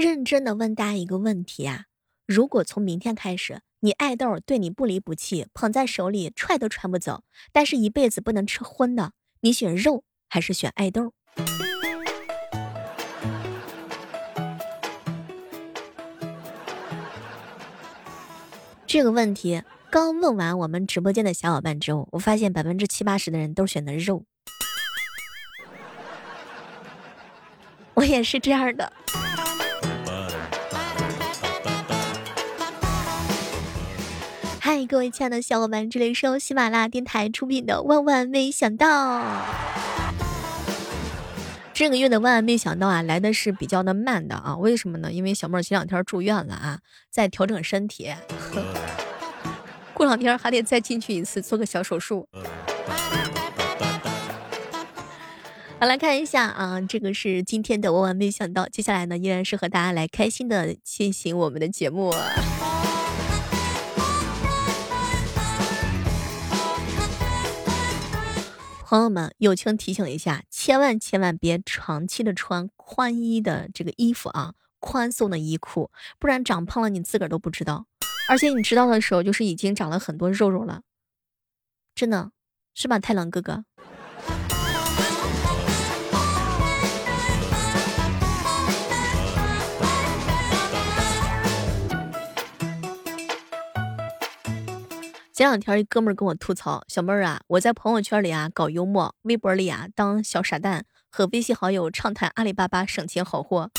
[0.00, 1.84] 认真的问大家一个问题啊：
[2.26, 7.22] 如果从明天开始，你爱豆对你不离不弃，捧在手里踹都踹不走，
[7.52, 11.12] 但是一辈子不能吃荤的，你选肉还是选爱豆？
[18.86, 24.24] 这个问题刚问完我们直播间的小伙伴之后，我发现百分之七八十的人都选的肉。
[27.92, 28.90] 我也是这样的。
[34.80, 39.20] 嗨，各位亲爱的小伙伴，这里是由喜马拉雅电台出品的《万万没想到》。
[41.74, 45.12] 这个月的《万万没想到》啊，来的是比较的慢的啊，为什么呢？
[45.12, 46.78] 因为小妹儿前两天住院了啊，
[47.10, 48.10] 在调整身体，
[49.92, 52.26] 过两天还得再进去一次做个小手术。
[55.78, 58.66] 好，来看一下啊，这个是今天的万万没想到。
[58.66, 62.14] 接下来呢，依然是和大家来开心的进行我们的节目。
[68.90, 77.86] 朋友们，友情提醒一下，千万千万别长期的穿宽衣的这个衣服啊，宽松的衣裤，不然长胖了你自个儿都不知道。
[78.28, 80.82] 而且你知道的时候，就是已经长了很多肉肉了，
[81.94, 82.32] 真的
[82.74, 83.64] 是吧，太郎哥哥？
[95.40, 103.70] 前两天一哥们儿跟我吐槽，小妹儿啊，我在朋友圈里啊搞幽默，微博里啊当小傻蛋，和微信好友畅谈阿里巴巴省钱好货，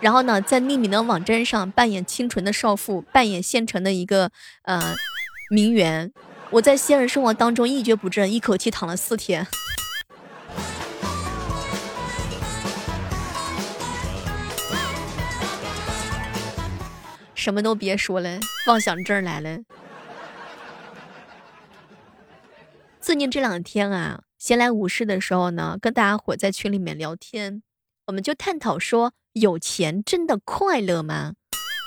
[0.00, 4.30] 然后呢，在匿名的网站上扮演清纯的少妇，扮演现成的一个
[4.64, 4.94] 呃
[5.48, 6.12] 名媛。
[6.50, 9.46] 我在现实生活当中一蹶不振，一口气躺了四天，
[17.34, 19.60] 什么都别说了，妄想症来了。
[23.06, 27.62] 最近这两天啊，闲来无事的时候呢，跟大家伙在群里面聊天，
[28.06, 31.34] 我们就探讨说，有钱真的快乐吗？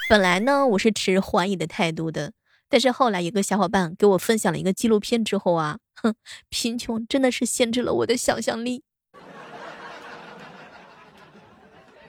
[0.09, 2.31] 本来呢，我是持怀疑的态度的，
[2.69, 6.15] 但是后来有个小伙伴给我分享了一个纪录片之后啊，哼，
[6.47, 8.83] 贫穷真的是限制了我的想象力。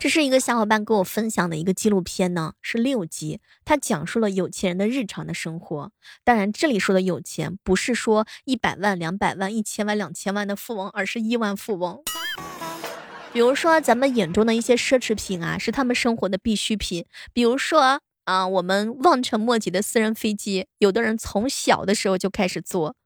[0.01, 5.93] 这是一个小伙伴给我分享的一个纪录片呢，是六集，他讲述了有钱人的日常的生活。
[6.25, 12.03] 当然，这里说的有钱，不是说一百万、两百万、一千万、两千万的富翁，而是亿万富翁。
[13.35, 17.05] 比如说，咱们眼中的一些奢侈品啊，是他们生活的必需品。
[17.35, 22.97] 比如说啊，我们望尘莫及的私人飞机，有的人从小的时候就开始坐。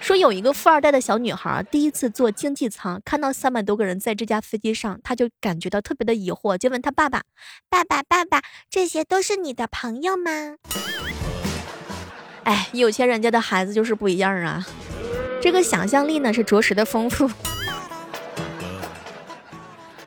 [0.00, 7.22] 说有一个富二代的小女孩，第一次坐经济舱，看到三百多个人在这架飞机上，她就感觉到特别的疑惑，就问她爸爸
[7.68, 8.40] ：“爸爸，爸爸，
[8.70, 10.56] 这些都是你的朋友吗？”
[12.44, 14.64] 哎，有钱人家的孩子就是不一样啊，
[15.42, 17.28] 这个想象力呢是着实的丰富。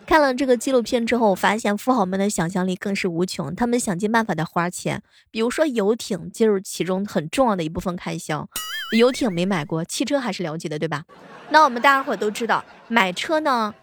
[0.06, 8.50] 看了这个纪录片之后，我发现富豪们的想象力更是无穷，他们想尽办法的花钱，比如说游艇就是其中很重要的一部分开销。
[8.92, 11.04] 游艇没买过，汽车还是了解的，对吧？
[11.50, 13.74] 那我们大家伙都知道，买车呢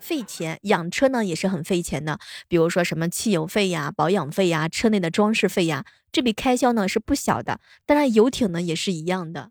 [0.00, 7.60] 费钱，养车呢也是很费钱的，比如说什么汽油费呀、保养费呀、车内的装饰费呀，这笔开销呢是不小的。
[7.84, 9.50] 当然，游艇呢也是一样的。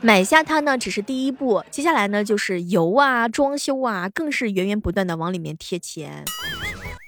[0.00, 6.24] 买下它呢，只是第一步，接下来呢就是油啊、装修啊，更是源源不断的往里面贴钱。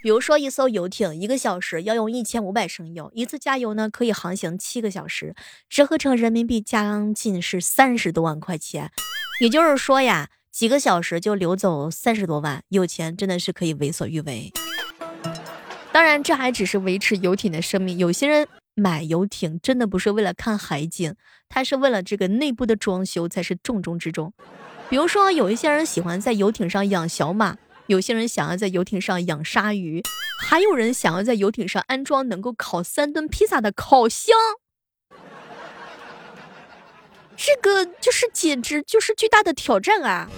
[0.00, 5.34] 比如说，一艘游艇一个小时要用一千五百升油，一次加油呢可以航行七个小时，
[5.68, 8.90] 折合成人民币将近是三十多万块钱。
[9.40, 14.52] 也就是说呀，几个小时就流走三十多万，有钱真的是可以为所欲为。
[15.92, 17.98] 当然，这还只是维持游艇的生命。
[17.98, 18.46] 有些人。
[18.80, 21.16] 买游艇真的不是为了看海景，
[21.48, 24.32] 他是为了这个内部的装修才是重中之重。
[24.88, 27.56] 比如说，有一些人喜欢在游艇上养小马，
[27.88, 30.02] 有些人想要在游艇上养鲨鱼，
[30.42, 34.36] 还有人想要在游艇上安装能够烤三吨披萨的烤箱。
[37.34, 40.28] 这个就是简直就是巨大的挑战啊！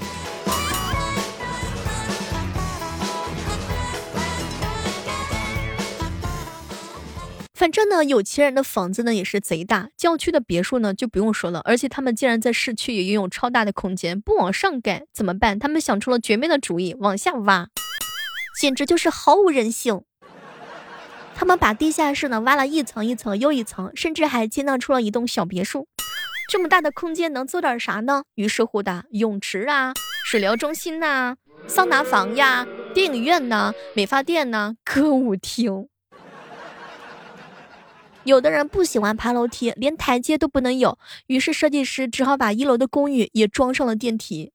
[7.61, 15.59] 反正呢，有钱人的房子呢也是贼大，郊区的别墅呢就不用说了，而且他们竟然在市区也拥有超大的空间，不往上盖怎么办？
[15.59, 17.69] 他们想出了绝妙的主意，往下挖，
[18.59, 20.01] 简直就是毫无人性。
[21.35, 25.87] 他们把地下室呢挖了一层一层又一层，甚至还建造出了一栋小别墅。
[26.51, 28.23] 这么大的空间能做点啥呢？
[28.37, 29.93] 于是乎的泳池啊、
[30.25, 31.37] 水疗中心呐、
[31.67, 33.75] 桑拿房呀、电影院呐？
[33.95, 34.77] 美发店呐？
[34.83, 35.90] 歌舞厅。
[38.31, 40.97] 有的人不喜欢爬楼梯，连台阶都不能有，
[41.27, 44.53] 于是设计师只好把一楼的公寓也装上了电梯。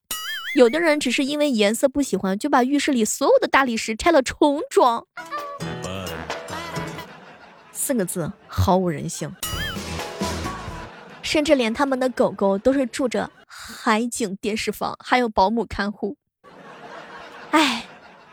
[0.56, 5.06] 有的人只是因为颜色不喜欢，就把浴室里所有的大理石拆了重装。
[7.70, 9.30] 四个字，毫无人性。
[11.20, 16.16] 甚至连他们的狗狗都是住着海景电视房，还有保姆看护。
[17.50, 17.84] 哎，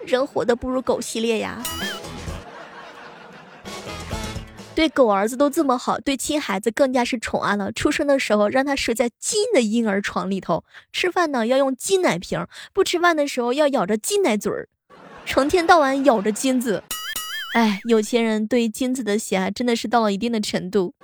[0.06, 1.62] 人活的不如狗系列呀！
[4.76, 7.72] 对狗儿子都这么好，对亲孩子更加是宠爱了。
[7.72, 14.68] 出生的时候让他睡在金的婴儿床里头，吃饭呢要用金奶瓶，不吃饭的时候要咬着金奶嘴儿，
[15.26, 16.84] 成天到晚咬着金子。
[17.54, 20.96] 哎，有钱人对金子的喜爱真的是到了一定的程度。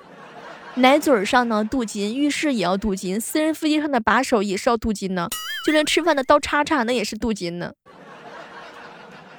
[0.76, 5.28] 奶嘴上呢镀金，浴室也要镀金，私人飞机上的把手也是要镀金呢，
[5.64, 7.74] 就连吃饭的刀叉叉那也是镀金呢。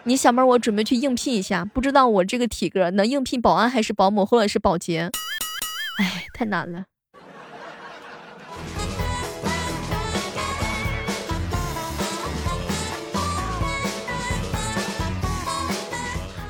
[0.04, 5.10] 你小妹儿，我准备去应聘一下，不知道我这个体格能应聘保安还是保姆或者是保洁？
[5.98, 6.86] 哎，太难了。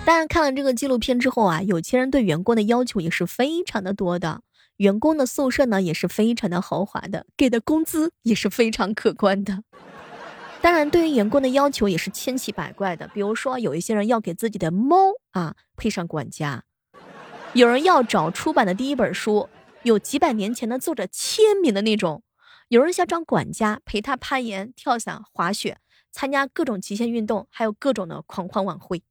[0.04, 4.42] 当然，看了这个纪录片之后啊，有钱人对员工的要求也是非常的多的，
[4.76, 9.64] 员工的宿舍呢也是非常的豪华的，给的工资也是非常可观的。
[10.62, 13.08] 当然，对于员工的要求也是千奇百怪的。
[13.08, 14.96] 比如说，有一些人要给自己的猫
[15.30, 16.64] 啊配上管家，
[17.54, 19.48] 有人要找出版的第一本书
[19.84, 22.22] 有几百年前的作者签名的那种，
[22.68, 25.78] 有人想找管家陪他攀岩、跳伞、滑雪，
[26.12, 29.02] 参加各种极限运动，还有各种的狂欢晚会。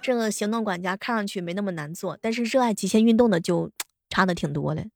[0.00, 3.72] 这个行动管家看上去没那么难做，但是热爱极限运动的就
[4.08, 4.86] 差的挺多的。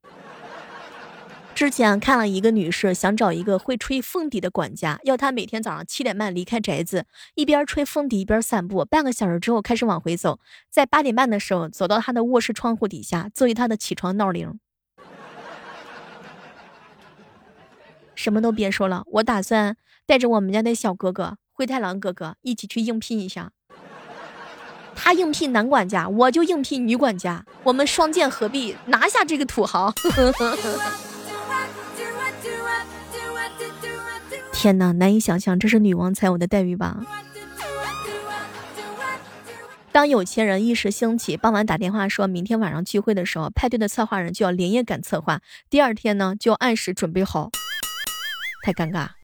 [1.59, 8.85] 之前看了一个女士想找一个会吹风笛的管家，要他每天早上七点半离开宅子，一边吹风笛一边散步。
[8.85, 10.39] 半个小时之后开始往回走，
[10.71, 14.61] 在八点半的时候走到他的卧室窗户底下，作为他的起床闹铃。
[18.15, 19.77] 什么都别说了，我打算
[20.07, 23.51] 带着我们家的小哥哥灰太狼哥哥一起去应聘一下。
[24.95, 29.93] 他应聘男管家，我就应聘女管家，我们双剑合璧，拿下这个土豪。
[34.61, 36.97] 天哪，难以想象，这是女王才有的待遇吧？
[39.93, 45.41] 当有钱人一时兴起，傍晚打电话说明天晚上聚会的时候，派对的策划人就要连夜赶策划，
[45.71, 47.53] 第二天呢就要按时准备好，
[48.65, 49.18] 太尴尬。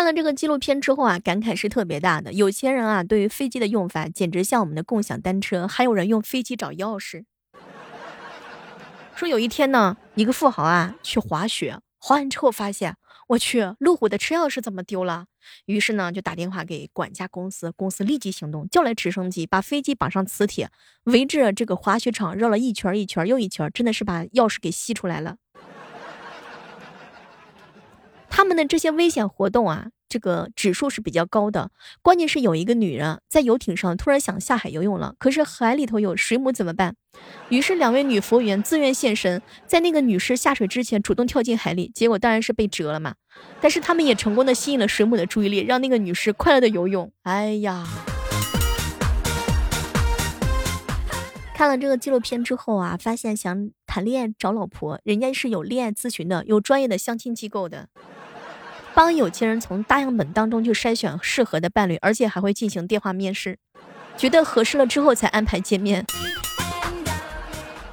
[0.00, 2.32] 看了这个纪录片之后啊，感慨是特别大的。
[2.32, 5.68] 有钱人啊，对于飞机的用法简直像我们的共享单车。
[5.68, 7.24] 还有人用飞机找钥匙。
[9.14, 12.96] 说有一天呢，一个富豪啊去滑雪，滑完之后发现，
[13.28, 15.26] 我去，路虎的车钥匙怎么丢了？
[15.66, 20.70] 于是呢，就打电话给管家公司，公司立即行动，叫来直升机，把飞机绑上磁铁，
[21.04, 25.36] 围着这个滑雪场绕了一圈一圈又一圈，真的是把钥匙给吸出来了。
[28.32, 31.70] 他们的这些危险活动啊，这个指数是比较高的。
[32.02, 36.96] 关键是有一个女人在游艇上突然想下海游泳了，可是海里头有水母怎么办？
[37.48, 43.14] 于是两位女服务员自愿现身，在那个女士下水之前主动跳进海里，结果当然是被折了嘛。
[43.60, 47.12] 但是他们也成功的吸引了水母的注意力，让那个女士快乐的游泳。
[47.22, 47.86] 哎呀，
[51.54, 57.88] 看了这个纪录片之后啊，发现想谈恋爱找老婆，人家是有恋爱咨询的，有专业的相亲机构的。
[58.94, 63.58] 帮有钱人从大样本当中去筛选适合的伴侣，而且还会进行电话面试，
[64.16, 66.04] 觉得合适了之后才安排见面。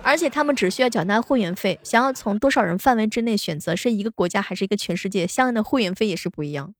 [0.01, 6.74] 而且他们只需要缴纳会员费，想要从多少人范围之内选择是一个国家还是一个全世界，相应的会员费也是不一样。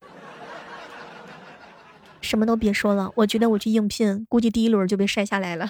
[2.22, 5.70] 什么都别说了，我觉得我去应聘，估计第一轮就被筛下来了。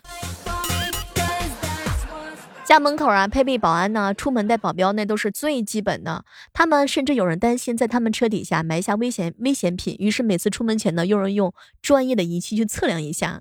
[2.67, 6.25] 家门口啊，配备保安呢，出门带保镖，那都是最基本的。
[6.51, 13.39] 他们甚至有人担心在他们车底下埋下危险危险品，于是每次出门前呢，有人用专业的仪器去测量一下。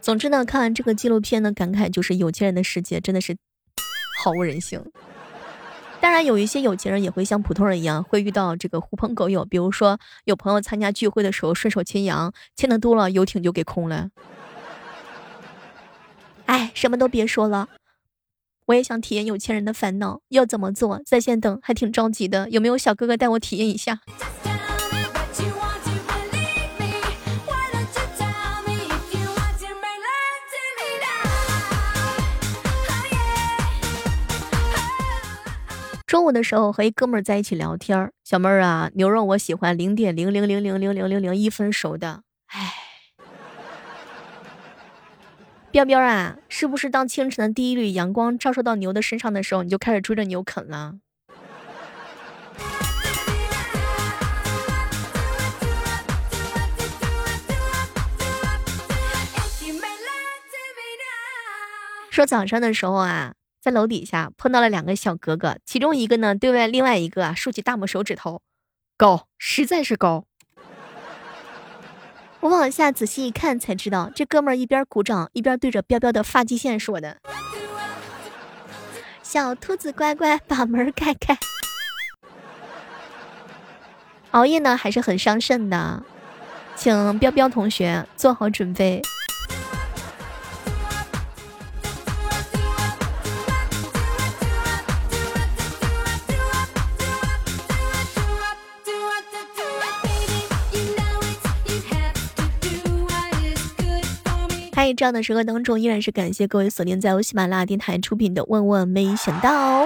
[0.00, 3.36] 总之呢，看完这个纪录片呢，感慨就是有钱人的世界真的是
[4.22, 4.80] 毫无人性。
[6.00, 14.10] 当然，有一些有钱人也会像普通人一样，会遇到这个狐朋狗友，比如说有朋友参加聚会的时候顺手牵羊，牵的多了，游艇就给空了。
[16.48, 17.68] 哎，什么都别说了，
[18.64, 21.02] 我也想体验有钱人的烦恼，要怎么做？
[21.04, 22.48] 在线等，还挺着急的。
[22.48, 24.00] 有没有小哥哥带我体验一下？
[36.06, 42.22] 中午的时候和一哥们儿在一起聊天儿，小妹儿啊，牛肉我喜欢零点零零零零零零零零一分熟的。
[42.46, 42.72] 唉，
[45.70, 50.94] 彪彪啊，是不是当清晨的第一缕阳光照射到牛的身上的时候，你就开始追着牛啃了？
[62.10, 63.34] 说早上的时候啊。
[63.60, 68.40] 在楼底下碰到了两个小哥哥，其中一个呢对外另外一个啊竖起大拇手指头，
[68.96, 70.24] 高，实在是高。
[72.40, 77.16] 我往下仔细一看才知道，这哥们儿一边鼓掌一边对着彪彪的发际线说的
[79.22, 81.36] ：“小兔子乖乖，把门开开。”
[84.32, 86.02] 熬夜呢还是很伤肾的，
[86.76, 89.02] 请彪彪同学做好准备。
[104.98, 109.84] 这样的时刻当中，依然是感谢各位锁定在由喜马拉雅电台出品的《万万没想到》。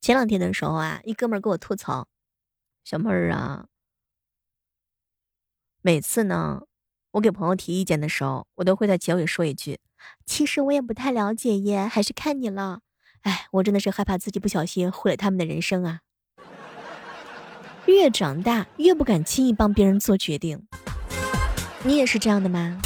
[0.00, 2.08] 前两天的时候啊，一哥们儿给我吐槽
[2.82, 3.66] ：“小妹儿啊，
[5.82, 6.62] 每次呢，
[7.10, 9.78] 我给朋友提意见的时候，我都会在结尾说一句，
[10.24, 12.80] 其实我也不太了解耶，还是看你了。
[13.20, 16.00] 哎，我真的是害怕自己不小心毁了他们的人生啊。
[17.84, 20.66] 越长大，越不敢轻易帮别人做决定。”
[21.82, 22.76] 你也是这样的吗？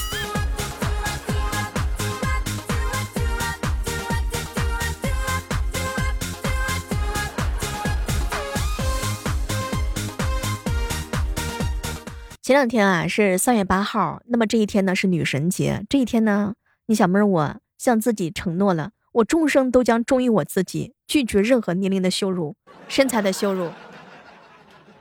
[12.41, 15.85] 前两天啊是三月八号，那么这一天呢是女神节。
[15.89, 16.55] 这一天呢，
[16.87, 22.55] 你小妹儿我向自己承诺了，我终生都将忠于我自己，拒绝任何年龄的羞辱、
[22.87, 23.71] 身材的羞辱、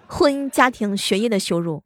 [0.07, 1.83] 婚姻家庭学业的羞辱，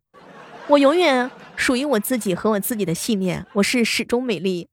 [0.67, 1.29] 我永远。
[1.57, 4.69] 属于我自己和我自己的信念，我是始终美丽、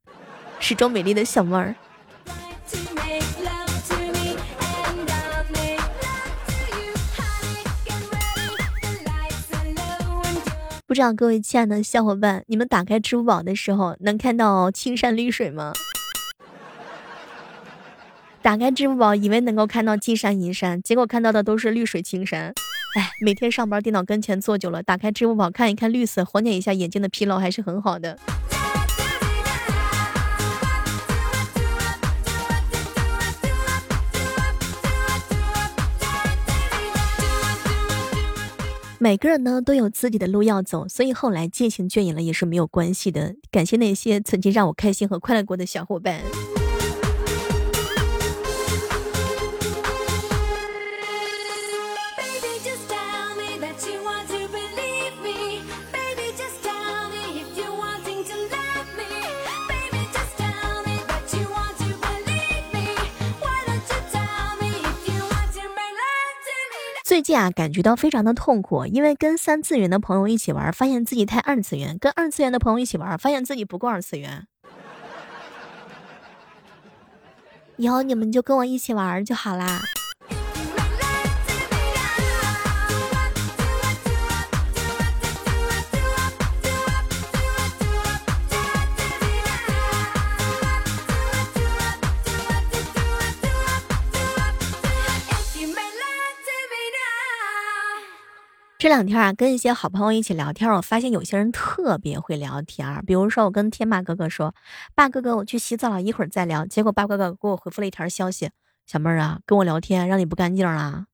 [0.61, 1.75] 始终美丽的小妹儿。
[10.87, 15.73] 不知道各位亲爱的小伙伴，你们打开支付宝的时候能看到青山绿水吗？
[18.41, 22.55] 打开支付宝以为能够看到金山银山，结果看到的都是绿水青山。
[22.95, 28.17] 哎，每天上班电脑跟前坐久了，打开支付宝看一看绿色，缓解一下眼睛的疲劳，还是很好的。
[39.01, 43.35] 每个人呢都有自己的路要走，所以后来渐行渐远了也是没有关系的。
[43.51, 46.21] 感谢那些曾经让我开心和快乐过的小伙伴。
[67.05, 74.47] 最近啊，感觉到非常的痛苦，因为跟三次元的朋友一起玩，发现自己太二次元；跟二次元的朋友一起玩，发现自己不够二次元。
[77.77, 79.83] 以后你们就跟我一起玩就好啦。
[98.85, 103.03] 这两天啊，跟一些好朋友一起聊天，我发现有些人特别会聊天。
[103.07, 104.55] 比如说，我跟天霸哥哥说
[104.95, 108.51] ：“霸哥哥，我去洗澡了，一会儿再聊。”结果霸哥哥给我回复了一条消息
[108.85, 111.07] ：“小妹儿啊，跟我聊天让你不干净了。”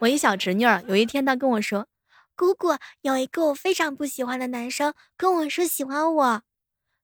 [0.00, 1.86] 我一小侄女儿有一天她跟我说
[2.36, 6.42] ：“姑姑，有一个我非常不喜欢的男生跟我说喜欢我。”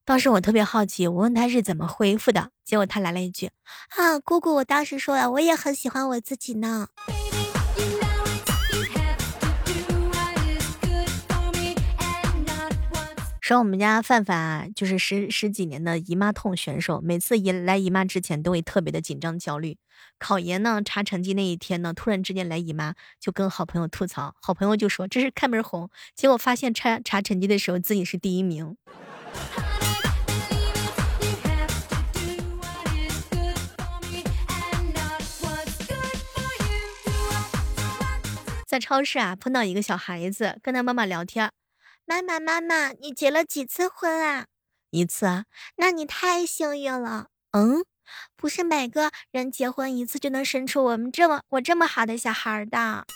[0.07, 3.51] 当时我特别好奇，我问他是怎么恢复的，结果他来了一句
[3.99, 6.87] ：“啊，姑姑，我当时说了，我也很喜欢我自己呢。”
[13.41, 19.77] 说我们家范范啊，就是十十几年的姨妈痛选手，每次姨来姨妈之前都会特别的紧张焦虑。
[20.21, 28.77] 考研呢查成绩那一天呢，突然之间来姨妈，就跟好朋友吐槽，好朋友就说这是开门红，结果发现查查成绩的时候自己是第一名。
[38.67, 41.53] 在超市啊，碰到一个小孩子，跟他妈妈聊天。
[42.05, 44.47] 妈妈，妈妈，你结了几次婚啊？
[44.91, 45.45] 一次啊。
[45.77, 47.29] 那你太幸运了。
[47.53, 47.85] 嗯，
[48.37, 53.07] 不是每个人结婚一次就能生出我们这么我这么好的小孩的。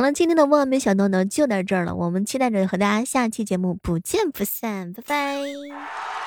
[0.00, 1.94] 好了，今天的万万没想到呢，就到这儿了。
[1.94, 6.19] 我们期待着和大家下期节目不见不散，拜拜。